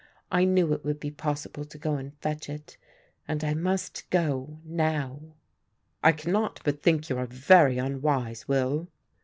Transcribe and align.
I 0.31 0.45
knew 0.45 0.73
it 0.73 0.83
would 0.83 0.99
be 0.99 1.11
possible 1.11 1.63
to 1.63 1.77
go 1.77 1.93
and 1.93 2.17
fetch 2.21 2.49
it 2.49 2.75
and 3.27 3.43
I 3.43 3.53
must 3.53 4.09
go 4.09 4.57
now." 4.65 5.35
"I 6.03 6.11
cannot 6.11 6.59
but 6.63 6.81
think 6.81 7.07
you 7.07 7.19
are 7.19 7.27
very 7.27 7.77
unwise, 7.77 8.47
Will." 8.47 8.87